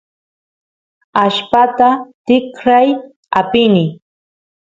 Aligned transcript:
allpata 1.23 1.87
tikray 2.25 2.87
apini 3.39 3.85